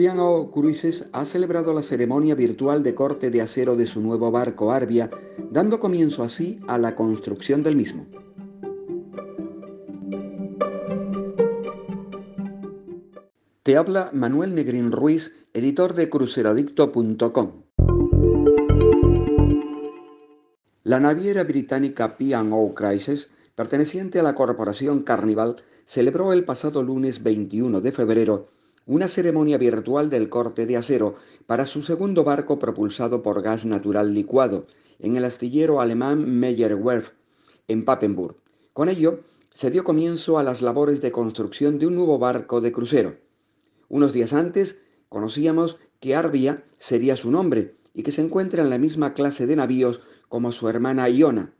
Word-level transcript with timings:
P&O 0.00 0.50
Cruises 0.50 1.10
ha 1.12 1.26
celebrado 1.26 1.74
la 1.74 1.82
ceremonia 1.82 2.34
virtual 2.34 2.82
de 2.82 2.94
corte 2.94 3.30
de 3.30 3.42
acero 3.42 3.76
de 3.76 3.84
su 3.84 4.00
nuevo 4.00 4.30
barco 4.30 4.72
Arbia, 4.72 5.10
dando 5.50 5.78
comienzo 5.78 6.22
así 6.22 6.58
a 6.68 6.78
la 6.78 6.94
construcción 6.94 7.62
del 7.62 7.76
mismo. 7.76 8.06
Te 13.62 13.76
habla 13.76 14.10
Manuel 14.14 14.54
Negrín 14.54 14.90
Ruiz, 14.90 15.34
editor 15.52 15.92
de 15.92 16.08
cruceradicto.com. 16.08 17.64
La 20.82 20.98
naviera 20.98 21.44
británica 21.44 22.16
P&O 22.16 22.74
Crisis, 22.74 23.28
perteneciente 23.54 24.18
a 24.18 24.22
la 24.22 24.34
corporación 24.34 25.02
Carnival, 25.02 25.56
celebró 25.84 26.32
el 26.32 26.46
pasado 26.46 26.82
lunes 26.82 27.22
21 27.22 27.82
de 27.82 27.92
febrero 27.92 28.59
una 28.90 29.06
ceremonia 29.06 29.56
virtual 29.56 30.10
del 30.10 30.28
corte 30.28 30.66
de 30.66 30.76
acero 30.76 31.14
para 31.46 31.64
su 31.64 31.80
segundo 31.80 32.24
barco 32.24 32.58
propulsado 32.58 33.22
por 33.22 33.40
gas 33.40 33.64
natural 33.64 34.12
licuado 34.12 34.66
en 34.98 35.14
el 35.14 35.24
astillero 35.24 35.80
alemán 35.80 36.28
Meyerwerf 36.40 37.12
en 37.68 37.84
Papenburg. 37.84 38.34
Con 38.72 38.88
ello, 38.88 39.20
se 39.54 39.70
dio 39.70 39.84
comienzo 39.84 40.40
a 40.40 40.42
las 40.42 40.60
labores 40.60 41.00
de 41.00 41.12
construcción 41.12 41.78
de 41.78 41.86
un 41.86 41.94
nuevo 41.94 42.18
barco 42.18 42.60
de 42.60 42.72
crucero. 42.72 43.16
Unos 43.88 44.12
días 44.12 44.32
antes 44.32 44.78
conocíamos 45.08 45.78
que 46.00 46.16
Arbia 46.16 46.64
sería 46.76 47.14
su 47.14 47.30
nombre 47.30 47.76
y 47.94 48.02
que 48.02 48.10
se 48.10 48.22
encuentra 48.22 48.60
en 48.60 48.70
la 48.70 48.78
misma 48.78 49.14
clase 49.14 49.46
de 49.46 49.54
navíos 49.54 50.00
como 50.28 50.50
su 50.50 50.68
hermana 50.68 51.08
Iona. 51.08 51.54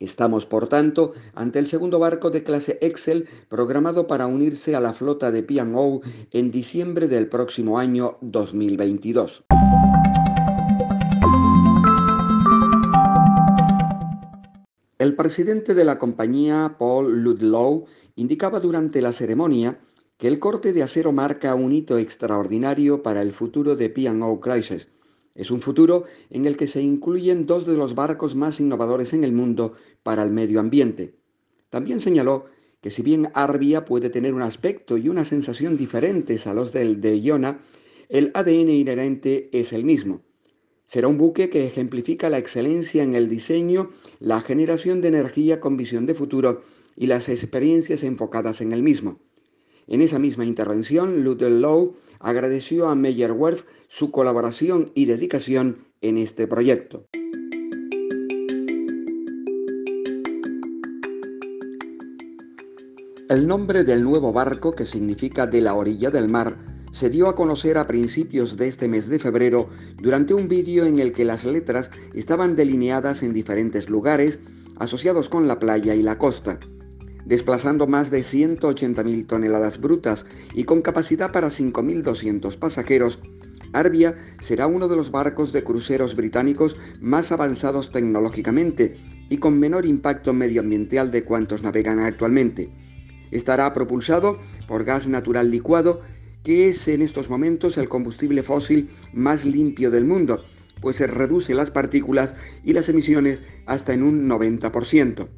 Estamos, 0.00 0.46
por 0.46 0.66
tanto, 0.66 1.12
ante 1.34 1.58
el 1.58 1.66
segundo 1.66 1.98
barco 1.98 2.30
de 2.30 2.42
clase 2.42 2.78
Excel 2.80 3.28
programado 3.50 4.06
para 4.06 4.26
unirse 4.26 4.74
a 4.74 4.80
la 4.80 4.94
flota 4.94 5.30
de 5.30 5.42
P&O 5.42 6.00
en 6.30 6.50
diciembre 6.50 7.06
del 7.06 7.28
próximo 7.28 7.78
año 7.78 8.16
2022. 8.22 9.44
El 14.96 15.14
presidente 15.16 15.74
de 15.74 15.84
la 15.84 15.98
compañía, 15.98 16.76
Paul 16.78 17.22
Ludlow, 17.22 17.84
indicaba 18.16 18.58
durante 18.58 19.02
la 19.02 19.12
ceremonia 19.12 19.80
que 20.16 20.28
el 20.28 20.38
corte 20.38 20.72
de 20.72 20.82
acero 20.82 21.12
marca 21.12 21.54
un 21.54 21.72
hito 21.72 21.98
extraordinario 21.98 23.02
para 23.02 23.20
el 23.20 23.32
futuro 23.32 23.76
de 23.76 23.90
P&O 23.90 24.40
Crisis. 24.40 24.88
Es 25.40 25.50
un 25.50 25.62
futuro 25.62 26.04
en 26.28 26.44
el 26.44 26.58
que 26.58 26.66
se 26.66 26.82
incluyen 26.82 27.46
dos 27.46 27.64
de 27.64 27.74
los 27.74 27.94
barcos 27.94 28.34
más 28.34 28.60
innovadores 28.60 29.14
en 29.14 29.24
el 29.24 29.32
mundo 29.32 29.72
para 30.02 30.22
el 30.22 30.30
medio 30.30 30.60
ambiente. 30.60 31.14
También 31.70 32.00
señaló 32.00 32.44
que 32.82 32.90
si 32.90 33.00
bien 33.00 33.30
Arbia 33.32 33.86
puede 33.86 34.10
tener 34.10 34.34
un 34.34 34.42
aspecto 34.42 34.98
y 34.98 35.08
una 35.08 35.24
sensación 35.24 35.78
diferentes 35.78 36.46
a 36.46 36.52
los 36.52 36.74
del 36.74 37.00
de 37.00 37.18
Iona, 37.22 37.62
el 38.10 38.32
ADN 38.34 38.68
inherente 38.68 39.48
es 39.54 39.72
el 39.72 39.82
mismo. 39.82 40.20
Será 40.84 41.08
un 41.08 41.16
buque 41.16 41.48
que 41.48 41.64
ejemplifica 41.64 42.28
la 42.28 42.36
excelencia 42.36 43.02
en 43.02 43.14
el 43.14 43.30
diseño, 43.30 43.92
la 44.18 44.42
generación 44.42 45.00
de 45.00 45.08
energía 45.08 45.58
con 45.58 45.78
visión 45.78 46.04
de 46.04 46.14
futuro 46.14 46.64
y 46.96 47.06
las 47.06 47.30
experiencias 47.30 48.02
enfocadas 48.02 48.60
en 48.60 48.72
el 48.72 48.82
mismo. 48.82 49.18
En 49.90 50.02
esa 50.02 50.20
misma 50.20 50.44
intervención, 50.44 51.24
Ludlow 51.24 51.96
agradeció 52.20 52.88
a 52.88 52.94
Meyerwerf 52.94 53.64
su 53.88 54.12
colaboración 54.12 54.92
y 54.94 55.06
dedicación 55.06 55.78
en 56.00 56.16
este 56.16 56.46
proyecto. 56.46 57.08
El 63.28 63.48
nombre 63.48 63.82
del 63.82 64.04
nuevo 64.04 64.32
barco, 64.32 64.76
que 64.76 64.86
significa 64.86 65.48
de 65.48 65.60
la 65.60 65.74
orilla 65.74 66.10
del 66.10 66.28
mar, 66.28 66.56
se 66.92 67.10
dio 67.10 67.28
a 67.28 67.34
conocer 67.34 67.76
a 67.76 67.88
principios 67.88 68.56
de 68.56 68.68
este 68.68 68.86
mes 68.86 69.08
de 69.08 69.18
febrero 69.18 69.68
durante 70.00 70.34
un 70.34 70.46
vídeo 70.46 70.84
en 70.84 71.00
el 71.00 71.12
que 71.12 71.24
las 71.24 71.44
letras 71.44 71.90
estaban 72.14 72.54
delineadas 72.54 73.24
en 73.24 73.32
diferentes 73.32 73.90
lugares 73.90 74.38
asociados 74.76 75.28
con 75.28 75.48
la 75.48 75.58
playa 75.58 75.96
y 75.96 76.02
la 76.02 76.16
costa 76.16 76.60
desplazando 77.30 77.86
más 77.86 78.10
de 78.10 78.22
180.000 78.22 79.26
toneladas 79.28 79.80
brutas 79.80 80.26
y 80.52 80.64
con 80.64 80.82
capacidad 80.82 81.30
para 81.30 81.46
5.200 81.46 82.58
pasajeros, 82.58 83.20
Arbia 83.72 84.16
será 84.40 84.66
uno 84.66 84.88
de 84.88 84.96
los 84.96 85.12
barcos 85.12 85.52
de 85.52 85.62
cruceros 85.62 86.16
británicos 86.16 86.76
más 87.00 87.30
avanzados 87.30 87.92
tecnológicamente 87.92 88.96
y 89.28 89.38
con 89.38 89.60
menor 89.60 89.86
impacto 89.86 90.34
medioambiental 90.34 91.12
de 91.12 91.22
cuantos 91.22 91.62
navegan 91.62 92.00
actualmente. 92.00 92.68
Estará 93.30 93.72
propulsado 93.74 94.40
por 94.66 94.82
gas 94.82 95.06
natural 95.06 95.52
licuado, 95.52 96.00
que 96.42 96.68
es 96.68 96.88
en 96.88 97.00
estos 97.00 97.30
momentos 97.30 97.78
el 97.78 97.88
combustible 97.88 98.42
fósil 98.42 98.90
más 99.12 99.44
limpio 99.44 99.92
del 99.92 100.04
mundo, 100.04 100.42
pues 100.80 100.96
se 100.96 101.06
reduce 101.06 101.54
las 101.54 101.70
partículas 101.70 102.34
y 102.64 102.72
las 102.72 102.88
emisiones 102.88 103.44
hasta 103.66 103.92
en 103.92 104.02
un 104.02 104.28
90%. 104.28 105.28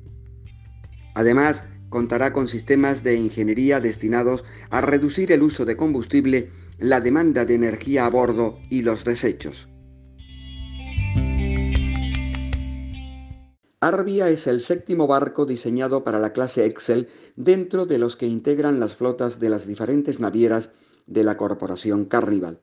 Además, 1.14 1.64
contará 1.92 2.32
con 2.32 2.48
sistemas 2.48 3.04
de 3.04 3.14
ingeniería 3.14 3.78
destinados 3.78 4.44
a 4.70 4.80
reducir 4.80 5.30
el 5.30 5.42
uso 5.42 5.64
de 5.64 5.76
combustible, 5.76 6.50
la 6.80 7.00
demanda 7.00 7.44
de 7.44 7.54
energía 7.54 8.06
a 8.06 8.10
bordo 8.10 8.58
y 8.68 8.82
los 8.82 9.04
desechos. 9.04 9.68
Arbia 13.80 14.28
es 14.28 14.46
el 14.46 14.60
séptimo 14.60 15.06
barco 15.06 15.44
diseñado 15.44 16.04
para 16.04 16.18
la 16.18 16.32
clase 16.32 16.64
Excel 16.66 17.08
dentro 17.36 17.84
de 17.84 17.98
los 17.98 18.16
que 18.16 18.26
integran 18.26 18.80
las 18.80 18.94
flotas 18.94 19.38
de 19.38 19.50
las 19.50 19.66
diferentes 19.66 20.18
navieras 20.18 20.70
de 21.06 21.24
la 21.24 21.36
corporación 21.36 22.04
Carnival. 22.04 22.60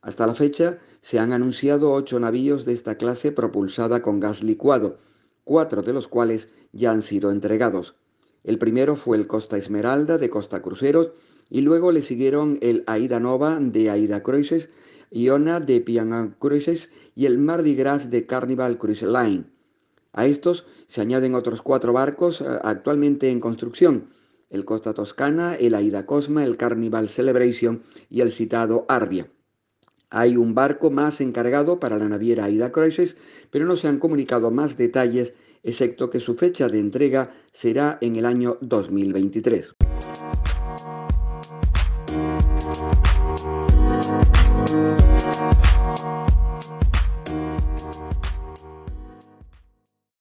Hasta 0.00 0.26
la 0.26 0.34
fecha 0.34 0.78
se 1.02 1.18
han 1.18 1.32
anunciado 1.32 1.92
ocho 1.92 2.18
navíos 2.20 2.64
de 2.64 2.72
esta 2.72 2.96
clase 2.96 3.32
propulsada 3.32 4.00
con 4.00 4.20
gas 4.20 4.42
licuado, 4.42 4.98
cuatro 5.44 5.82
de 5.82 5.92
los 5.92 6.08
cuales 6.08 6.48
ya 6.72 6.92
han 6.92 7.02
sido 7.02 7.32
entregados. 7.32 7.96
El 8.42 8.58
primero 8.58 8.96
fue 8.96 9.16
el 9.16 9.26
Costa 9.26 9.56
Esmeralda 9.56 10.18
de 10.18 10.30
Costa 10.30 10.62
Cruceros 10.62 11.12
y 11.50 11.60
luego 11.60 11.92
le 11.92 12.02
siguieron 12.02 12.58
el 12.62 12.84
Aida 12.86 13.20
Nova 13.20 13.58
de 13.60 13.90
Aida 13.90 14.22
Cruises, 14.22 14.70
Iona 15.10 15.60
de 15.60 15.80
Piana 15.80 16.36
Cruises 16.38 16.90
y 17.14 17.26
el 17.26 17.38
Mardi 17.38 17.74
Gras 17.74 18.10
de 18.10 18.26
Carnival 18.26 18.78
Cruise 18.78 19.02
Line. 19.02 19.44
A 20.12 20.26
estos 20.26 20.64
se 20.86 21.00
añaden 21.00 21.34
otros 21.34 21.62
cuatro 21.62 21.92
barcos 21.92 22.40
eh, 22.40 22.46
actualmente 22.62 23.30
en 23.30 23.40
construcción, 23.40 24.10
el 24.48 24.64
Costa 24.64 24.94
Toscana, 24.94 25.54
el 25.54 25.74
Aida 25.74 26.06
Cosma, 26.06 26.44
el 26.44 26.56
Carnival 26.56 27.08
Celebration 27.08 27.82
y 28.08 28.20
el 28.20 28.32
citado 28.32 28.86
Arbia. 28.88 29.30
Hay 30.08 30.36
un 30.36 30.54
barco 30.54 30.90
más 30.90 31.20
encargado 31.20 31.78
para 31.78 31.96
la 31.96 32.08
naviera 32.08 32.44
Aida 32.44 32.72
Cruises, 32.72 33.16
pero 33.50 33.66
no 33.66 33.76
se 33.76 33.86
han 33.86 33.98
comunicado 33.98 34.50
más 34.50 34.76
detalles 34.76 35.34
excepto 35.62 36.10
que 36.10 36.20
su 36.20 36.34
fecha 36.34 36.68
de 36.68 36.78
entrega 36.78 37.32
será 37.52 37.98
en 38.00 38.16
el 38.16 38.24
año 38.24 38.58
2023. 38.60 39.74